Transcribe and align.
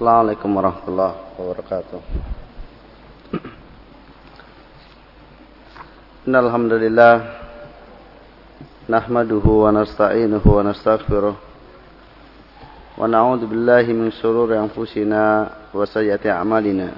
Assalamualaikum 0.00 0.56
warahmatullahi 0.56 1.16
wabarakatuh. 1.36 2.00
Innal 6.24 6.48
hamdalillah 6.48 7.16
nahmaduhu 8.88 9.68
wa 9.68 9.76
nasta'inuhu 9.76 10.40
wa 10.40 10.64
nastaghfiruh 10.64 11.36
wa 11.36 13.04
na'udzu 13.04 13.44
billahi 13.44 13.92
min 13.92 14.08
shururi 14.08 14.56
anfusina 14.56 15.52
wa 15.68 15.84
sayyiati 15.84 16.32
a'malina. 16.32 16.96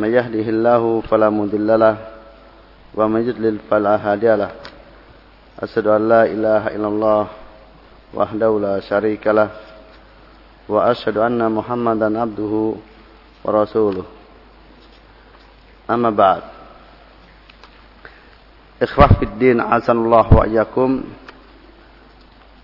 May 0.00 0.16
yahdihillahu 0.16 1.04
fala 1.04 1.28
mudhillalah 1.28 2.00
wa 2.96 3.12
may 3.12 3.28
yudlil 3.28 3.60
fala 3.68 4.00
hadiyalah. 4.00 4.56
Asyhadu 5.60 5.92
an 5.92 6.02
la 6.08 6.22
ilaha 6.32 6.72
illallah 6.72 7.24
wahdahu 8.16 8.56
la 8.56 8.80
syarikalah 8.80 9.67
وأشهد 10.69 11.17
أن 11.17 11.51
محمدا 11.51 12.07
عبده 12.19 12.53
ورسوله 13.43 14.05
أما 15.89 16.09
بعد 16.09 16.43
Ikhwah 18.83 19.15
Fiddin 19.15 19.63
Asanullah 19.63 20.27
wa 20.27 20.43
iyakum 20.43 21.07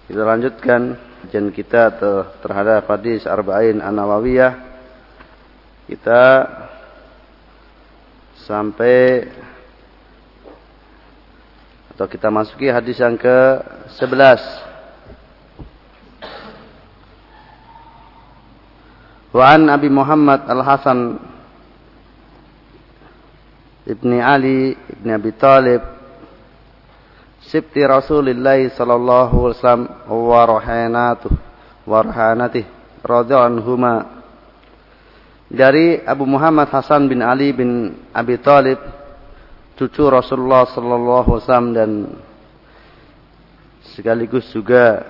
Kita 0.03 0.19
lanjutkan 0.27 0.99
kajian 1.23 1.47
kita 1.55 1.95
terhadap 2.43 2.91
hadis 2.91 3.23
Arba'in 3.23 3.79
An-Nawawiyah 3.79 4.51
Kita 5.87 6.23
sampai 8.43 9.29
atau 11.95 12.07
kita 12.07 12.31
masuki 12.31 12.71
hadis 12.71 12.95
yang 12.99 13.19
ke-11 13.19 14.39
Wa 19.34 19.58
an 19.58 19.66
Abi 19.66 19.90
Muhammad 19.90 20.46
Al-Hasan 20.46 21.18
Ibni 23.82 24.22
Ali 24.22 24.78
Ibni 24.78 25.10
Abi 25.10 25.34
Talib 25.34 25.82
Sibti 27.42 27.82
Rasulillah 27.82 28.62
Sallallahu 28.70 29.34
Alaihi 29.34 29.58
Wasallam 29.58 29.84
Wa 30.06 30.40
rahanatuh 30.46 31.32
Wa 31.82 32.06
rahanatih 32.06 32.62
Radhi'anhuma 33.02 34.22
Dari 35.50 35.98
Abu 36.06 36.30
Muhammad 36.30 36.70
Hasan 36.70 37.10
bin 37.10 37.18
Ali 37.18 37.50
bin 37.50 37.90
Abi 38.14 38.38
Talib 38.38 38.78
Cucu 39.74 40.14
Rasulullah 40.14 40.62
Sallallahu 40.70 41.26
Alaihi 41.26 41.42
Wasallam 41.42 41.70
dan 41.74 41.90
Sekaligus 43.98 44.46
juga 44.54 45.02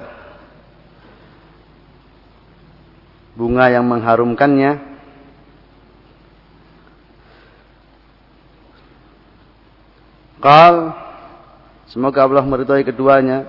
bunga 3.34 3.70
yang 3.70 3.84
mengharumkannya. 3.86 4.94
Qal 10.38 10.74
semoga 11.90 12.26
Allah 12.26 12.44
meridhai 12.44 12.84
keduanya. 12.86 13.48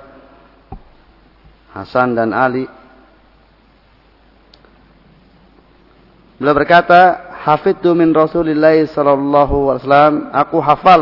Hasan 1.75 2.15
dan 2.15 2.31
Ali. 2.31 2.63
Beliau 6.39 6.55
berkata 6.55 7.35
Hafidtu 7.43 7.91
min 7.93 8.15
Rasulillah 8.15 8.79
sallallahu 8.87 9.75
alaihi 9.75 9.83
wasallam. 9.83 10.15
Aku 10.33 10.57
hafal 10.63 11.01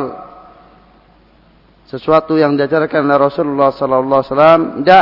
sesuatu 1.87 2.41
yang 2.41 2.57
diajarkan 2.57 3.05
oleh 3.05 3.19
Rasulullah 3.21 3.69
sallallahu 3.69 4.21
alaihi 4.25 4.33
wasallam. 4.33 4.61
Da 4.81 4.99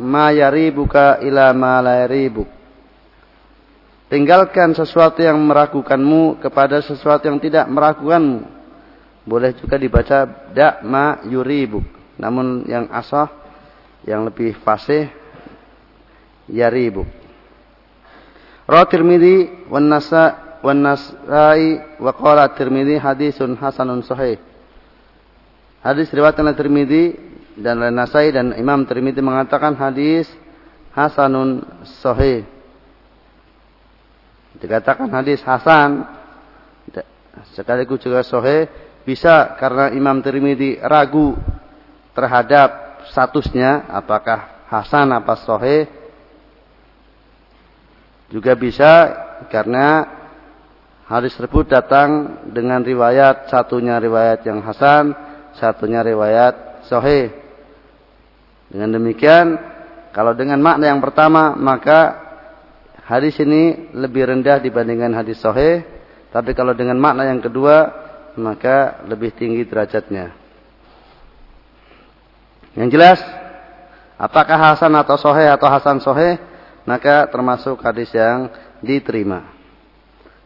ma 0.00 0.32
yaribuka 0.32 1.20
ila 1.20 1.52
ma 1.52 1.84
la 1.84 2.08
Tinggalkan 4.10 4.74
sesuatu 4.74 5.22
yang 5.22 5.38
meragukanmu 5.38 6.42
kepada 6.42 6.82
sesuatu 6.82 7.30
yang 7.30 7.38
tidak 7.38 7.70
meragukanmu. 7.70 8.42
Boleh 9.22 9.54
juga 9.54 9.78
dibaca 9.78 10.50
dak 10.50 10.82
ma 10.82 11.22
yuribu. 11.30 11.78
Namun 12.18 12.66
yang 12.66 12.90
asah 12.90 13.30
yang 14.02 14.26
lebih 14.26 14.58
fasih 14.66 15.06
yaribu. 16.50 17.06
Rawi 18.66 18.86
Tirmidzi 18.90 19.36
wan 19.70 19.86
Nasa 19.86 20.58
wan 20.58 20.82
Nasai 20.82 21.98
wa 22.02 22.10
qala 22.10 22.50
Tirmidzi 22.50 22.98
hadisun 22.98 23.54
hasanun 23.62 24.02
sahih. 24.02 24.42
Hadis 25.86 26.10
riwayat 26.10 26.34
oleh 26.42 26.58
Tirmidzi 26.58 27.04
dan 27.62 27.78
Nasai 27.94 28.34
dan 28.34 28.58
Imam 28.58 28.82
Tirmidzi 28.82 29.22
mengatakan 29.22 29.78
hadis 29.78 30.26
hasanun 30.98 31.62
sahih. 32.02 32.42
Dikatakan 34.60 35.08
hadis 35.08 35.40
Hasan. 35.40 36.04
Sekaligus 37.56 38.04
juga 38.04 38.20
Sohe. 38.20 38.68
Bisa 39.00 39.56
karena 39.56 39.88
Imam 39.96 40.20
Tirmidzi 40.20 40.76
ragu 40.84 41.32
terhadap 42.12 43.00
statusnya 43.08 43.88
apakah 43.88 44.68
Hasan 44.68 45.16
apa 45.16 45.34
Sohe. 45.40 45.88
Juga 48.30 48.54
bisa 48.54 49.10
karena 49.50 50.06
hadis 51.08 51.34
tersebut 51.34 51.66
datang 51.66 52.38
dengan 52.46 52.84
riwayat 52.84 53.50
satunya 53.50 53.98
riwayat 53.98 54.46
yang 54.46 54.60
Hasan 54.62 55.16
satunya 55.56 56.04
riwayat 56.04 56.84
Sohe. 56.86 57.32
Dengan 58.70 58.94
demikian 58.94 59.58
kalau 60.14 60.36
dengan 60.36 60.60
makna 60.62 60.92
yang 60.92 61.02
pertama 61.02 61.56
maka 61.58 62.19
Hadis 63.04 63.36
ini 63.42 63.92
lebih 63.96 64.28
rendah 64.28 64.60
dibandingkan 64.60 65.12
hadis 65.16 65.40
sahih, 65.40 65.82
tapi 66.30 66.54
kalau 66.54 66.76
dengan 66.76 66.98
makna 67.00 67.26
yang 67.26 67.42
kedua 67.42 67.90
maka 68.38 69.02
lebih 69.08 69.34
tinggi 69.34 69.66
derajatnya. 69.66 70.30
Yang 72.78 72.88
jelas, 72.94 73.18
apakah 74.14 74.54
hasan 74.54 74.94
atau 74.94 75.18
sahih 75.18 75.50
atau 75.50 75.66
hasan 75.66 75.98
sahih, 75.98 76.38
maka 76.86 77.26
termasuk 77.26 77.82
hadis 77.82 78.14
yang 78.14 78.46
diterima. 78.78 79.50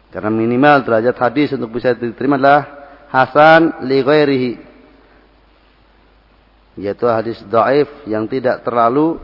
Karena 0.08 0.30
minimal 0.30 0.86
derajat 0.86 1.16
hadis 1.18 1.52
untuk 1.52 1.74
bisa 1.74 1.92
diterima 1.92 2.38
adalah 2.38 2.62
hasan 3.10 3.84
li 3.84 3.98
ghairihi. 4.00 4.52
Yaitu 6.80 7.06
hadis 7.06 7.38
dhaif 7.46 7.86
yang 8.06 8.26
tidak 8.26 8.62
terlalu 8.66 9.18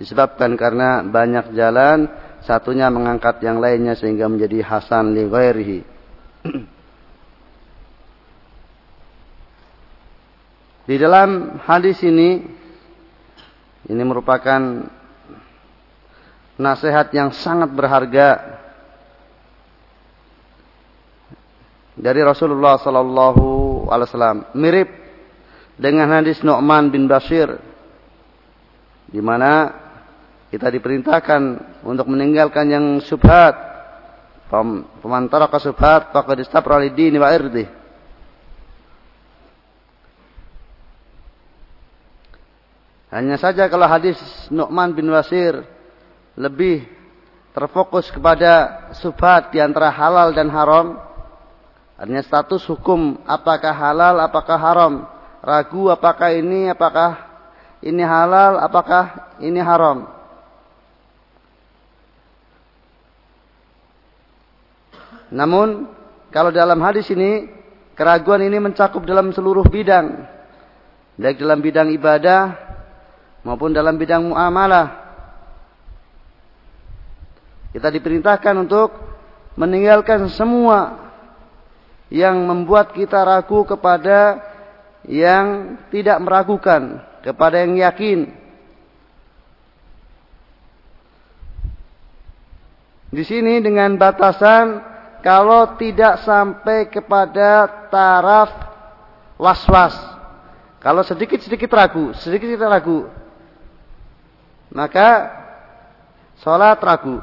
disebabkan 0.00 0.56
karena 0.56 1.04
banyak 1.04 1.52
jalan 1.54 2.08
satunya 2.44 2.88
mengangkat 2.88 3.40
yang 3.44 3.60
lainnya 3.60 3.96
sehingga 3.96 4.28
menjadi 4.28 4.64
hasan 4.64 5.12
li 5.12 5.24
ghairihi. 5.28 5.78
Di 10.90 10.96
dalam 10.98 11.60
hadis 11.62 12.02
ini 12.02 12.42
ini 13.86 14.02
merupakan 14.02 14.58
nasihat 16.60 17.08
yang 17.14 17.32
sangat 17.32 17.70
berharga 17.72 18.58
dari 21.96 22.20
Rasulullah 22.24 22.80
sallallahu 22.80 23.86
alaihi 23.88 24.08
wasallam. 24.08 24.38
Mirip 24.56 24.88
dengan 25.80 26.10
hadis 26.12 26.40
Nu'man 26.44 26.92
bin 26.92 27.08
Bashir 27.08 27.60
di 29.10 29.20
mana 29.24 29.72
kita 30.50 30.66
diperintahkan 30.66 31.42
untuk 31.86 32.10
meninggalkan 32.10 32.66
yang 32.66 32.86
subhat. 33.06 33.70
Faman 34.50 35.30
taraka 35.30 35.62
subhat 35.62 36.10
faqad 36.10 36.42
istabra 36.42 36.82
dini 36.82 37.22
wa 37.22 37.30
irdi. 37.30 37.70
Hanya 43.14 43.38
saja 43.38 43.70
kalau 43.70 43.86
hadis 43.86 44.18
Nu'man 44.50 44.90
bin 44.94 45.06
Wasir 45.10 45.66
lebih 46.34 46.86
terfokus 47.54 48.10
kepada 48.10 48.86
subhat 48.98 49.54
di 49.54 49.62
antara 49.62 49.90
halal 49.90 50.34
dan 50.34 50.50
haram. 50.50 50.98
Artinya 51.94 52.22
status 52.26 52.66
hukum 52.66 53.22
apakah 53.22 53.74
halal, 53.74 54.18
apakah 54.18 54.58
haram. 54.58 54.94
Ragu 55.42 55.90
apakah 55.94 56.34
ini, 56.34 56.70
apakah 56.70 57.18
ini 57.82 58.02
halal, 58.02 58.58
apakah 58.58 59.34
ini 59.38 59.58
haram. 59.62 60.19
Namun 65.30 65.86
kalau 66.34 66.50
dalam 66.50 66.78
hadis 66.82 67.06
ini 67.10 67.46
keraguan 67.94 68.42
ini 68.42 68.58
mencakup 68.58 69.02
dalam 69.06 69.30
seluruh 69.30 69.66
bidang. 69.66 70.26
Baik 71.20 71.38
dalam 71.38 71.60
bidang 71.62 71.88
ibadah 71.94 72.54
maupun 73.46 73.70
dalam 73.70 73.94
bidang 73.94 74.30
muamalah. 74.30 74.98
Kita 77.70 77.86
diperintahkan 77.86 78.54
untuk 78.66 78.90
meninggalkan 79.54 80.26
semua 80.34 81.10
yang 82.10 82.42
membuat 82.42 82.90
kita 82.90 83.22
ragu 83.22 83.62
kepada 83.62 84.42
yang 85.06 85.78
tidak 85.94 86.18
meragukan, 86.18 86.98
kepada 87.22 87.62
yang 87.62 87.78
yakin. 87.78 88.20
Di 93.10 93.22
sini 93.26 93.62
dengan 93.62 93.94
batasan 93.98 94.89
kalau 95.20 95.76
tidak 95.76 96.24
sampai 96.24 96.88
kepada 96.88 97.68
taraf 97.92 98.50
was-was. 99.40 99.96
Kalau 100.80 101.04
sedikit-sedikit 101.04 101.68
ragu, 101.76 102.16
sedikit-sedikit 102.16 102.64
ragu, 102.64 103.04
maka 104.72 105.28
sholat 106.40 106.80
ragu. 106.80 107.20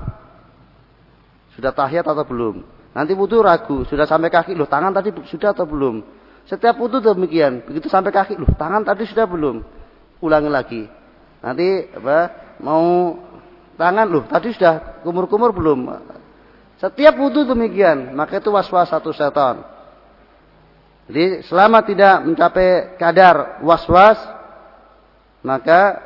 Sudah 1.58 1.74
tahiyat 1.74 2.06
atau 2.06 2.22
belum? 2.22 2.62
Nanti 2.94 3.18
wudhu 3.18 3.42
ragu, 3.42 3.82
sudah 3.90 4.06
sampai 4.06 4.30
kaki, 4.30 4.54
loh 4.54 4.70
tangan 4.70 4.94
tadi 4.94 5.10
sudah 5.26 5.58
atau 5.58 5.66
belum? 5.66 6.06
Setiap 6.46 6.78
wudhu 6.78 7.02
demikian, 7.02 7.66
begitu 7.66 7.90
sampai 7.90 8.14
kaki, 8.14 8.38
loh 8.38 8.50
tangan 8.58 8.86
tadi 8.86 9.10
sudah 9.10 9.26
belum? 9.26 9.66
Ulangi 10.22 10.50
lagi. 10.50 10.82
Nanti 11.42 11.94
apa? 11.98 12.18
Mau 12.62 13.18
tangan, 13.74 14.06
loh 14.06 14.26
tadi 14.30 14.54
sudah 14.54 15.02
kumur-kumur 15.02 15.50
belum? 15.50 15.80
Setiap 16.78 17.18
wudhu 17.18 17.42
demikian, 17.50 18.14
maka 18.14 18.38
itu 18.38 18.54
was-was 18.54 18.94
satu 18.94 19.10
setan. 19.10 19.66
Jadi 21.10 21.42
selama 21.50 21.82
tidak 21.82 22.22
mencapai 22.22 23.00
kadar 23.02 23.64
was-was, 23.66 24.20
maka 25.42 25.98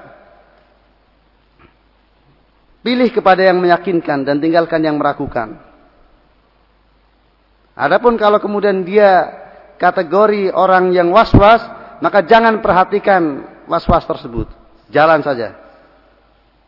pilih 2.86 3.10
kepada 3.12 3.52
yang 3.52 3.60
meyakinkan 3.60 4.24
dan 4.24 4.40
tinggalkan 4.40 4.80
yang 4.80 4.96
meragukan. 4.96 5.60
Adapun 7.76 8.16
kalau 8.16 8.38
kemudian 8.38 8.86
dia 8.86 9.28
kategori 9.76 10.54
orang 10.54 10.94
yang 10.94 11.10
was-was, 11.10 11.66
maka 12.00 12.22
jangan 12.24 12.62
perhatikan 12.62 13.44
was-was 13.66 14.06
tersebut. 14.06 14.48
Jalan 14.94 15.20
saja. 15.26 15.58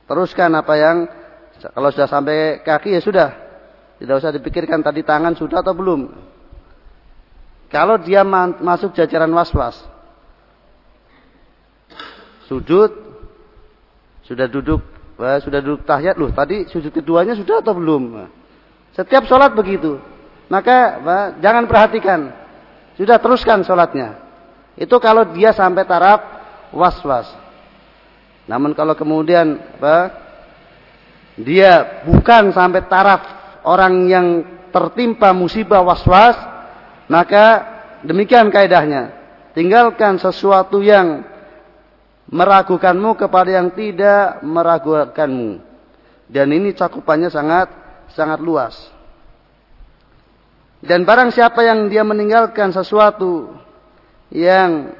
Teruskan 0.09 0.51
apa 0.57 0.73
yang 0.75 0.97
kalau 1.71 1.93
sudah 1.93 2.09
sampai 2.09 2.59
kaki 2.65 2.97
ya 2.97 3.01
sudah, 3.03 3.42
tidak 4.03 4.19
usah 4.19 4.35
dipikirkan 4.35 4.83
tadi 4.83 4.99
tangan 4.99 5.31
sudah 5.31 5.63
atau 5.63 5.71
belum. 5.71 6.11
Kalau 7.71 7.95
dia 8.03 8.27
masuk 8.59 8.91
jajaran 8.91 9.31
was-was. 9.31 9.79
Sujud. 12.51 12.91
Sudah 14.27 14.51
duduk. 14.51 14.83
sudah 15.15 15.63
duduk 15.63 15.87
tahiyat. 15.87 16.19
Loh 16.19 16.35
tadi 16.35 16.67
sujud 16.67 16.91
keduanya 16.91 17.31
sudah 17.31 17.63
atau 17.63 17.71
belum. 17.79 18.27
Setiap 18.91 19.23
sholat 19.23 19.55
begitu. 19.55 19.95
Maka 20.51 20.99
jangan 21.39 21.63
perhatikan. 21.71 22.27
Sudah 22.99 23.23
teruskan 23.23 23.63
sholatnya. 23.63 24.19
Itu 24.75 24.99
kalau 24.99 25.31
dia 25.31 25.55
sampai 25.55 25.87
taraf 25.87 26.19
was-was. 26.75 27.31
Namun 28.51 28.75
kalau 28.75 28.99
kemudian 28.99 29.63
apa, 29.79 30.11
dia 31.39 32.03
bukan 32.03 32.51
sampai 32.51 32.83
taraf 32.83 33.32
orang 33.63 34.07
yang 34.11 34.27
tertimpa 34.69 35.31
musibah 35.31 35.83
was-was, 35.83 36.35
maka 37.07 37.65
demikian 38.03 38.51
kaidahnya. 38.51 39.23
Tinggalkan 39.53 40.17
sesuatu 40.17 40.81
yang 40.81 41.23
meragukanmu 42.29 43.13
kepada 43.15 43.49
yang 43.61 43.69
tidak 43.71 44.41
meragukanmu. 44.41 45.61
Dan 46.25 46.47
ini 46.49 46.73
cakupannya 46.73 47.29
sangat 47.29 47.69
sangat 48.13 48.39
luas. 48.41 48.75
Dan 50.83 51.07
barang 51.07 51.31
siapa 51.31 51.63
yang 51.63 51.87
dia 51.87 52.03
meninggalkan 52.03 52.75
sesuatu 52.75 53.55
yang 54.33 54.91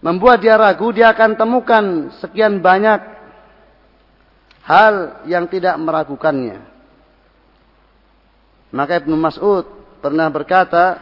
membuat 0.00 0.40
dia 0.40 0.56
ragu, 0.56 0.94
dia 0.94 1.12
akan 1.12 1.36
temukan 1.36 1.84
sekian 2.22 2.62
banyak 2.64 3.13
hal 4.64 5.24
yang 5.28 5.44
tidak 5.46 5.76
meragukannya. 5.76 6.60
Maka 8.74 8.98
Ibnu 9.04 9.14
Mas'ud 9.14 9.64
pernah 10.02 10.26
berkata, 10.32 10.98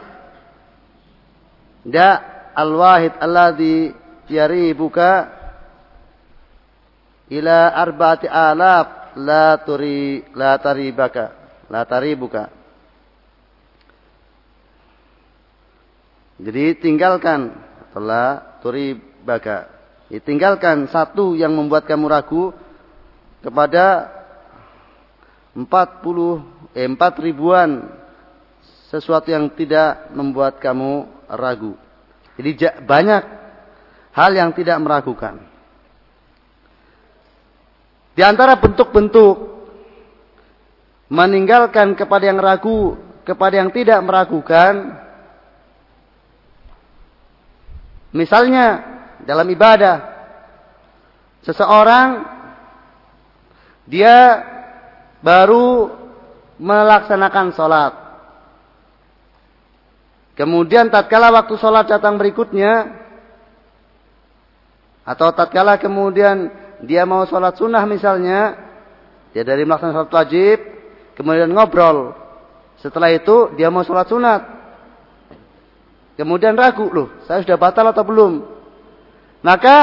"Da 1.81 2.21
al-wahid 2.53 3.17
alladhi 3.17 3.95
yaribuka 4.29 5.31
ila 7.33 7.73
arba'ati 7.73 8.29
alaf 8.29 9.17
la 9.17 9.57
turi 9.63 10.21
la 10.37 10.59
taribaka 10.61 11.25
la 11.71 11.81
taribuka." 11.87 12.51
Jadi 16.37 16.77
tinggalkan 16.83 17.55
telah 17.95 18.59
turibaka. 18.59 19.71
Tinggalkan 20.13 20.85
satu 20.93 21.33
yang 21.33 21.57
membuat 21.57 21.89
kamu 21.89 22.05
ragu 22.05 22.53
kepada 23.43 24.09
40 25.53 25.67
eh, 26.73 26.87
4 26.87 26.97
ribuan 27.19 27.85
sesuatu 28.89 29.29
yang 29.29 29.51
tidak 29.53 30.09
membuat 30.15 30.57
kamu 30.63 31.05
ragu. 31.27 31.75
Jadi 32.39 32.81
banyak 32.81 33.23
hal 34.15 34.31
yang 34.33 34.55
tidak 34.55 34.77
meragukan. 34.81 35.37
Di 38.13 38.21
antara 38.21 38.57
bentuk-bentuk 38.57 39.53
meninggalkan 41.09 41.97
kepada 41.97 42.29
yang 42.29 42.37
ragu, 42.37 42.97
kepada 43.25 43.57
yang 43.57 43.73
tidak 43.73 44.01
meragukan, 44.05 44.97
misalnya 48.13 48.85
dalam 49.25 49.49
ibadah, 49.49 49.97
seseorang 51.41 52.09
dia 53.87 54.43
baru 55.23 55.91
melaksanakan 56.59 57.47
sholat. 57.55 57.93
Kemudian 60.33 60.89
tatkala 60.89 61.29
waktu 61.29 61.55
sholat 61.61 61.85
datang 61.85 62.17
berikutnya, 62.17 62.89
atau 65.03 65.29
tatkala 65.35 65.77
kemudian 65.77 66.49
dia 66.81 67.05
mau 67.05 67.27
sholat 67.29 67.53
sunnah 67.59 67.83
misalnya, 67.85 68.57
dia 69.35 69.45
dari 69.45 69.61
melaksanakan 69.63 70.07
sholat 70.07 70.15
wajib, 70.15 70.57
kemudian 71.13 71.51
ngobrol. 71.53 72.17
Setelah 72.81 73.13
itu 73.13 73.53
dia 73.55 73.69
mau 73.69 73.85
sholat 73.85 74.09
sunat. 74.09 74.41
Kemudian 76.13 76.53
ragu, 76.53 76.93
loh 76.93 77.09
saya 77.25 77.41
sudah 77.41 77.57
batal 77.57 77.89
atau 77.89 78.05
belum? 78.05 78.33
Maka 79.41 79.77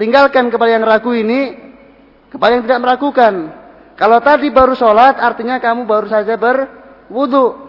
tinggalkan 0.00 0.48
kepada 0.48 0.72
yang 0.72 0.84
ragu 0.88 1.12
ini 1.12 1.65
kepada 2.30 2.52
yang 2.58 2.64
tidak 2.64 2.82
meragukan. 2.82 3.34
Kalau 3.96 4.18
tadi 4.20 4.52
baru 4.52 4.76
sholat, 4.76 5.16
artinya 5.16 5.56
kamu 5.56 5.88
baru 5.88 6.06
saja 6.10 6.36
berwudu. 6.36 7.66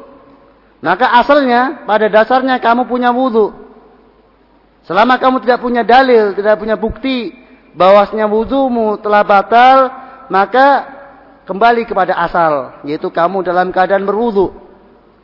Maka 0.83 1.23
asalnya, 1.23 1.87
pada 1.87 2.11
dasarnya 2.11 2.59
kamu 2.61 2.85
punya 2.85 3.09
wudu. 3.09 3.53
Selama 4.85 5.19
kamu 5.19 5.43
tidak 5.43 5.59
punya 5.59 5.83
dalil, 5.83 6.31
tidak 6.37 6.59
punya 6.61 6.79
bukti 6.79 7.33
bahwasanya 7.75 8.27
wudumu 8.29 8.95
telah 9.03 9.23
batal, 9.23 9.77
maka 10.31 10.87
kembali 11.47 11.87
kepada 11.87 12.15
asal, 12.15 12.83
yaitu 12.83 13.07
kamu 13.11 13.43
dalam 13.43 13.71
keadaan 13.71 14.03
berwudu. 14.03 14.51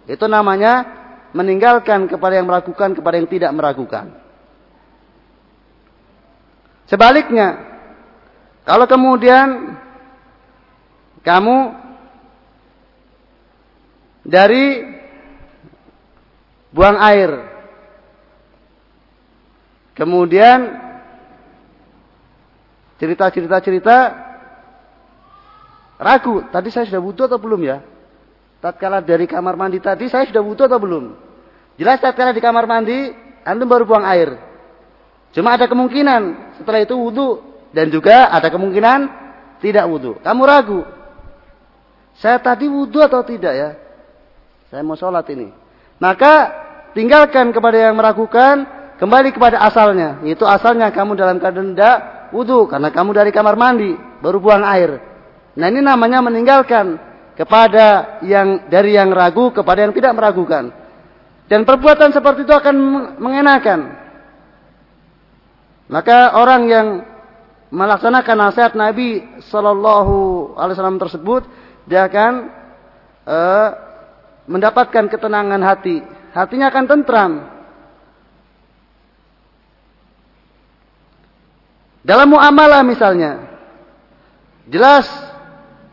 Itu 0.08 0.28
namanya 0.28 0.84
meninggalkan 1.32 2.08
kepada 2.12 2.40
yang 2.40 2.48
meragukan 2.48 2.92
kepada 2.92 3.16
yang 3.20 3.28
tidak 3.28 3.52
meragukan. 3.56 4.20
Sebaliknya, 6.88 7.73
kalau 8.64 8.88
kemudian 8.88 9.76
kamu 11.20 11.58
dari 14.24 14.88
buang 16.72 16.96
air, 16.96 17.32
kemudian 20.00 20.80
cerita-cerita-cerita 23.04 23.96
ragu, 26.00 26.48
tadi 26.48 26.72
saya 26.72 26.88
sudah 26.88 27.04
butuh 27.04 27.28
atau 27.28 27.40
belum 27.40 27.62
ya? 27.68 27.84
Tatkala 28.64 29.04
dari 29.04 29.28
kamar 29.28 29.60
mandi 29.60 29.84
tadi 29.84 30.08
saya 30.08 30.24
sudah 30.24 30.40
butuh 30.40 30.72
atau 30.72 30.80
belum? 30.80 31.20
Jelas 31.76 32.00
tatkala 32.00 32.32
di 32.32 32.40
kamar 32.40 32.64
mandi, 32.64 33.12
antum 33.44 33.68
baru 33.68 33.84
buang 33.84 34.08
air. 34.08 34.40
Cuma 35.36 35.60
ada 35.60 35.68
kemungkinan 35.68 36.56
setelah 36.64 36.80
itu 36.80 36.96
wudhu 36.96 37.53
dan 37.74 37.90
juga 37.90 38.30
ada 38.30 38.48
kemungkinan 38.54 39.00
tidak 39.60 39.86
wudhu. 39.90 40.22
Kamu 40.22 40.42
ragu. 40.46 40.82
Saya 42.22 42.38
tadi 42.38 42.70
wudhu 42.70 43.02
atau 43.02 43.26
tidak 43.26 43.54
ya? 43.58 43.70
Saya 44.70 44.86
mau 44.86 44.94
sholat 44.94 45.26
ini. 45.34 45.50
Maka 45.98 46.54
tinggalkan 46.94 47.50
kepada 47.50 47.90
yang 47.90 47.98
meragukan, 47.98 48.70
kembali 49.02 49.34
kepada 49.34 49.66
asalnya. 49.66 50.22
Itu 50.22 50.46
asalnya 50.46 50.94
kamu 50.94 51.18
dalam 51.18 51.42
keadaan 51.42 51.74
tidak 51.74 52.30
wudhu. 52.30 52.70
Karena 52.70 52.94
kamu 52.94 53.10
dari 53.18 53.34
kamar 53.34 53.58
mandi, 53.58 53.98
baru 54.22 54.38
buang 54.38 54.62
air. 54.70 55.02
Nah 55.58 55.66
ini 55.70 55.82
namanya 55.82 56.22
meninggalkan 56.22 56.98
kepada 57.34 58.22
yang 58.22 58.70
dari 58.70 58.94
yang 58.94 59.10
ragu 59.10 59.50
kepada 59.50 59.90
yang 59.90 59.94
tidak 59.94 60.14
meragukan. 60.14 60.70
Dan 61.50 61.66
perbuatan 61.66 62.14
seperti 62.14 62.46
itu 62.46 62.54
akan 62.54 62.76
mengenakan. 63.18 63.80
Maka 65.90 66.34
orang 66.40 66.62
yang 66.70 66.88
melaksanakan 67.74 68.38
nasihat 68.38 68.78
Nabi 68.78 69.26
Shallallahu 69.50 70.54
Alaihi 70.54 70.76
Wasallam 70.78 71.02
tersebut, 71.02 71.42
dia 71.90 72.06
akan 72.06 72.54
uh, 73.26 73.70
mendapatkan 74.46 75.10
ketenangan 75.10 75.62
hati. 75.66 76.06
Hatinya 76.38 76.70
akan 76.70 76.86
tentram. 76.86 77.32
Dalam 82.06 82.30
muamalah 82.30 82.86
misalnya, 82.86 83.48
jelas 84.70 85.08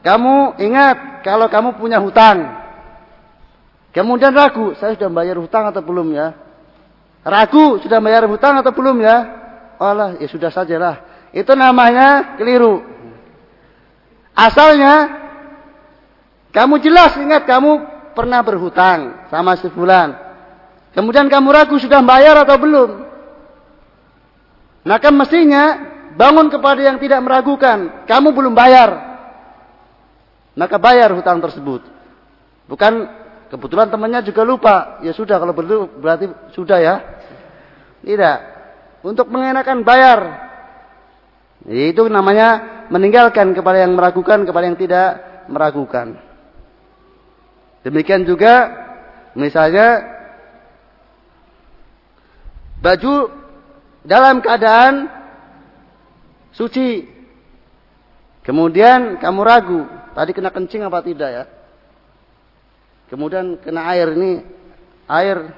kamu 0.05 0.61
ingat 0.61 1.25
kalau 1.25 1.49
kamu 1.49 1.81
punya 1.81 1.97
hutang. 2.03 2.61
Kemudian 3.91 4.35
ragu, 4.37 4.77
saya 4.77 4.95
sudah 4.95 5.11
bayar 5.11 5.39
hutang 5.41 5.67
atau 5.71 5.83
belum 5.83 6.13
ya? 6.13 6.35
Ragu, 7.25 7.79
sudah 7.83 7.99
bayar 8.03 8.27
hutang 8.27 8.59
atau 8.59 8.71
belum 8.75 9.01
ya? 9.03 9.17
Allah, 9.81 10.19
ya 10.19 10.29
sudah 10.31 10.51
sajalah. 10.51 11.10
Itu 11.31 11.55
namanya 11.55 12.37
keliru. 12.37 12.83
Asalnya, 14.35 14.95
kamu 16.51 16.83
jelas 16.83 17.15
ingat 17.19 17.47
kamu 17.47 17.87
pernah 18.15 18.43
berhutang 18.43 19.29
sama 19.31 19.55
si 19.59 19.71
fulan. 19.71 20.17
Kemudian 20.91 21.31
kamu 21.31 21.49
ragu 21.55 21.79
sudah 21.79 22.03
bayar 22.03 22.35
atau 22.43 22.59
belum. 22.59 22.91
Maka 24.83 25.09
mestinya 25.15 25.65
bangun 26.19 26.51
kepada 26.51 26.81
yang 26.83 26.99
tidak 26.99 27.23
meragukan. 27.23 28.07
Kamu 28.11 28.35
belum 28.35 28.55
bayar. 28.57 28.91
Maka 30.59 30.77
bayar 30.83 31.15
hutang 31.15 31.39
tersebut. 31.39 31.87
Bukan 32.67 33.21
Kebetulan 33.51 33.91
temannya 33.91 34.23
juga 34.23 34.47
lupa. 34.47 35.03
Ya 35.03 35.11
sudah 35.11 35.43
kalau 35.43 35.51
begitu 35.51 35.91
berarti 35.99 36.31
sudah 36.55 36.79
ya. 36.79 36.97
Tidak. 38.07 38.39
Untuk 39.03 39.27
mengenakan 39.27 39.83
bayar. 39.83 40.19
Itu 41.69 42.09
namanya 42.09 42.85
meninggalkan 42.89 43.53
kepada 43.53 43.85
yang 43.85 43.93
meragukan 43.93 44.49
kepada 44.49 44.65
yang 44.65 44.79
tidak 44.81 45.09
meragukan. 45.53 46.17
Demikian 47.85 48.25
juga 48.25 48.69
misalnya 49.37 50.05
baju 52.81 53.29
dalam 54.05 54.41
keadaan 54.41 55.09
suci. 56.57 57.05
Kemudian 58.41 59.21
kamu 59.21 59.41
ragu, 59.45 59.81
tadi 60.17 60.33
kena 60.33 60.49
kencing 60.49 60.81
apa 60.81 61.05
tidak 61.05 61.31
ya? 61.31 61.45
Kemudian 63.13 63.61
kena 63.61 63.85
air 63.93 64.17
ini 64.17 64.41
air 65.05 65.53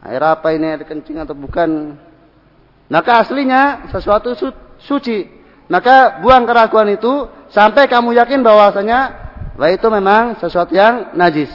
air 0.00 0.22
apa 0.24 0.56
ini 0.56 0.72
air 0.72 0.82
kencing 0.88 1.20
atau 1.20 1.36
bukan? 1.36 2.00
Maka 2.94 3.26
aslinya 3.26 3.90
sesuatu 3.90 4.38
su 4.38 4.54
suci. 4.86 5.26
Maka 5.66 6.22
buang 6.22 6.46
keraguan 6.46 6.94
itu 6.94 7.26
sampai 7.50 7.90
kamu 7.90 8.14
yakin 8.14 8.46
bahwasanya 8.46 9.10
bahwa 9.58 9.74
itu 9.74 9.86
memang 9.90 10.22
sesuatu 10.38 10.70
yang 10.70 11.10
najis. 11.18 11.50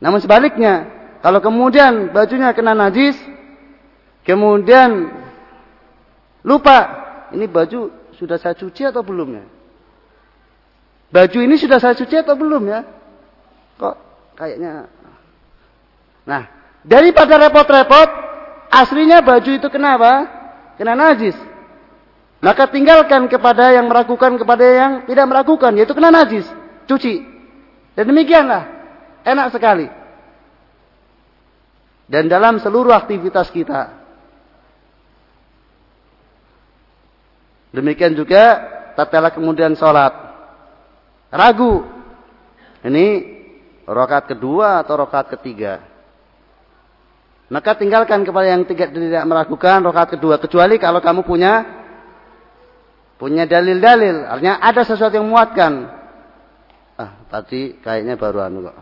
Namun 0.00 0.24
sebaliknya, 0.24 0.88
kalau 1.20 1.44
kemudian 1.44 2.16
bajunya 2.16 2.56
kena 2.56 2.72
najis, 2.72 3.12
kemudian 4.24 5.12
lupa, 6.40 6.78
ini 7.36 7.44
baju 7.44 7.92
sudah 8.16 8.40
saya 8.40 8.56
cuci 8.56 8.88
atau 8.88 9.04
belum 9.04 9.36
ya? 9.36 9.44
Baju 11.12 11.38
ini 11.44 11.60
sudah 11.60 11.76
saya 11.76 11.92
cuci 11.92 12.24
atau 12.24 12.40
belum 12.40 12.72
ya? 12.72 12.80
Kok 13.76 13.96
kayaknya. 14.40 14.88
Nah, 16.24 16.48
daripada 16.80 17.36
repot-repot, 17.36 18.23
aslinya 18.82 19.22
baju 19.22 19.50
itu 19.54 19.68
kenapa? 19.70 20.26
Kena 20.74 20.98
najis. 20.98 21.36
Maka 22.42 22.68
tinggalkan 22.68 23.30
kepada 23.30 23.72
yang 23.72 23.88
meragukan 23.88 24.36
kepada 24.36 24.64
yang 24.64 24.92
tidak 25.08 25.26
meragukan, 25.30 25.72
yaitu 25.72 25.96
kena 25.96 26.12
najis. 26.12 26.44
Cuci. 26.84 27.24
Dan 27.94 28.10
demikianlah. 28.10 28.68
Enak 29.24 29.48
sekali. 29.54 29.88
Dan 32.04 32.28
dalam 32.28 32.60
seluruh 32.60 32.92
aktivitas 32.92 33.48
kita. 33.48 34.04
Demikian 37.72 38.12
juga 38.12 38.60
tatkala 38.94 39.32
kemudian 39.32 39.72
sholat 39.74 40.12
ragu. 41.32 41.82
Ini 42.84 43.06
rokat 43.88 44.36
kedua 44.36 44.84
atau 44.84 45.00
rokat 45.00 45.32
ketiga. 45.34 45.93
Maka 47.52 47.76
tinggalkan 47.76 48.24
kepada 48.24 48.56
yang 48.56 48.64
tidak, 48.64 48.92
tidak 48.92 49.24
meragukan 49.28 49.84
rokat 49.84 50.16
kedua. 50.16 50.40
Kecuali 50.40 50.80
kalau 50.80 51.04
kamu 51.04 51.28
punya 51.28 51.52
punya 53.20 53.44
dalil-dalil. 53.44 54.24
Artinya 54.24 54.60
ada 54.64 54.82
sesuatu 54.82 55.12
yang 55.16 55.28
memuatkan. 55.28 55.72
Ah, 56.96 57.20
tadi 57.28 57.76
kayaknya 57.84 58.16
baru 58.16 58.48
anu 58.48 58.70
kok. 58.70 58.76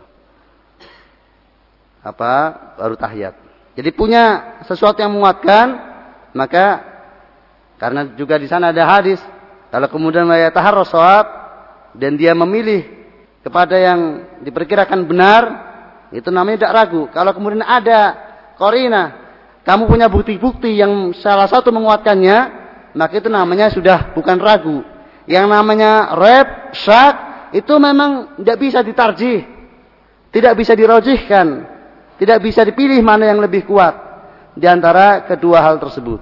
Apa? 2.03 2.33
Baru 2.79 2.95
tahiyat. 2.95 3.35
Jadi 3.73 3.89
punya 3.91 4.55
sesuatu 4.69 5.01
yang 5.01 5.11
menguatkan, 5.17 5.65
maka 6.37 6.93
karena 7.81 8.13
juga 8.13 8.37
di 8.37 8.45
sana 8.45 8.69
ada 8.69 8.85
hadis, 8.85 9.17
kalau 9.73 9.89
kemudian 9.89 10.29
mereka 10.29 10.61
taharros 10.61 10.93
dan 11.97 12.13
dia 12.15 12.37
memilih 12.37 12.85
kepada 13.41 13.75
yang 13.75 13.99
diperkirakan 14.45 15.03
benar, 15.09 15.41
itu 16.13 16.29
namanya 16.29 16.63
tidak 16.63 16.75
ragu. 16.77 17.03
Kalau 17.09 17.33
kemudian 17.33 17.65
ada 17.65 18.22
korina, 18.59 19.23
kamu 19.63 19.87
punya 19.87 20.11
bukti-bukti 20.11 20.75
yang 20.75 21.15
salah 21.15 21.47
satu 21.47 21.71
menguatkannya, 21.71 22.37
maka 22.99 23.13
itu 23.15 23.31
namanya 23.31 23.71
sudah 23.71 24.11
bukan 24.11 24.37
ragu. 24.37 24.83
Yang 25.23 25.45
namanya 25.47 26.13
rep, 26.19 26.75
syak, 26.75 27.15
itu 27.55 27.73
memang 27.79 28.35
tidak 28.43 28.57
bisa 28.59 28.79
ditarjih. 28.83 29.47
Tidak 30.33 30.53
bisa 30.57 30.73
dirojihkan. 30.75 31.47
Tidak 32.19 32.39
bisa 32.43 32.65
dipilih 32.67 32.99
mana 32.99 33.29
yang 33.31 33.39
lebih 33.39 33.63
kuat. 33.63 33.95
Di 34.57 34.67
antara 34.67 35.23
kedua 35.23 35.63
hal 35.63 35.79
tersebut. 35.79 36.19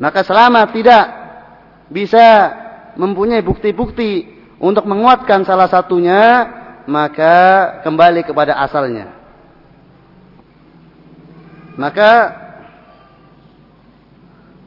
Maka 0.00 0.26
selama 0.26 0.66
tidak 0.72 1.04
bisa 1.92 2.50
mempunyai 2.98 3.44
bukti-bukti 3.44 4.26
untuk 4.56 4.86
menguatkan 4.88 5.44
salah 5.44 5.68
satunya, 5.68 6.48
maka 6.88 7.34
kembali 7.84 8.24
kepada 8.24 8.56
asalnya. 8.62 9.23
Maka 11.74 12.12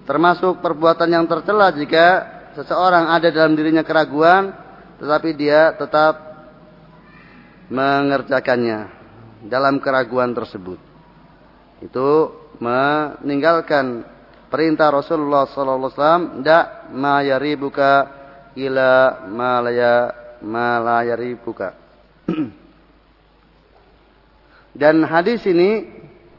termasuk 0.07 0.59
perbuatan 0.59 1.07
yang 1.07 1.25
tercela 1.27 1.71
jika 1.71 2.07
seseorang 2.55 3.11
ada 3.11 3.31
dalam 3.31 3.55
dirinya 3.55 3.83
keraguan, 3.83 4.51
tetapi 4.99 5.29
dia 5.35 5.75
tetap 5.75 6.19
mengerjakannya 7.71 8.91
dalam 9.47 9.79
keraguan 9.83 10.31
tersebut. 10.31 10.79
Itu 11.83 12.33
meninggalkan 12.57 14.03
perintah 14.49 14.89
Rasulullah 14.89 15.45
sallallahu 15.45 15.91
alaihi 15.91 15.99
wasallam, 15.99 16.25
"Da 16.41 16.59
ma 16.91 17.21
yaribuka 17.21 17.91
ila 18.57 19.23
malaya 19.29 20.17
buka. 21.37 21.73
Dan 24.77 25.01
hadis 25.05 25.41
ini 25.49 25.96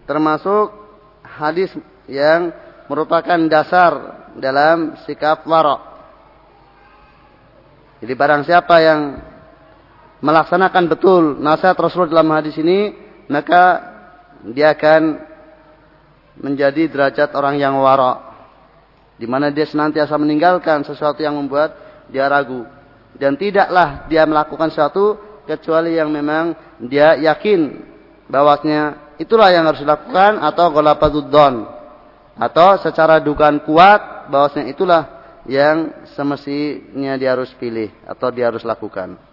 termasuk 0.08 0.72
hadis 1.20 1.68
yang 2.08 2.48
merupakan 2.88 3.36
dasar 3.46 4.24
dalam 4.40 4.96
sikap 5.04 5.44
warok. 5.44 5.84
Jadi 8.00 8.12
barang 8.16 8.42
siapa 8.48 8.80
yang 8.80 9.00
melaksanakan 10.24 10.84
betul 10.88 11.22
nasihat 11.36 11.76
Rasul 11.76 12.08
dalam 12.08 12.32
hadis 12.32 12.56
ini, 12.56 12.96
maka 13.28 13.84
dia 14.48 14.72
akan 14.72 15.20
menjadi 16.40 16.88
derajat 16.88 17.34
orang 17.36 17.60
yang 17.60 17.76
warok. 17.76 18.24
Di 19.18 19.26
mana 19.26 19.50
dia 19.50 19.66
senantiasa 19.66 20.14
meninggalkan 20.14 20.86
sesuatu 20.86 21.20
yang 21.20 21.36
membuat 21.36 21.74
dia 22.08 22.30
ragu. 22.30 22.64
Dan 23.18 23.34
tidaklah 23.34 24.06
dia 24.06 24.22
melakukan 24.24 24.70
sesuatu 24.70 25.18
kecuali 25.42 25.98
yang 25.98 26.06
memang 26.08 26.54
dia 26.78 27.18
yakin 27.18 27.82
bahwasanya 28.30 29.07
itulah 29.18 29.50
yang 29.50 29.66
harus 29.66 29.82
dilakukan 29.82 30.40
atau 30.40 30.70
golapaduddon 30.70 31.66
atau 32.38 32.78
secara 32.78 33.18
dugaan 33.18 33.60
kuat 33.66 34.30
bahwasanya 34.30 34.70
itulah 34.70 35.02
yang 35.44 36.06
semestinya 36.14 37.18
dia 37.18 37.34
harus 37.34 37.50
pilih 37.58 37.90
atau 38.06 38.30
dia 38.30 38.46
harus 38.46 38.62
lakukan. 38.62 39.27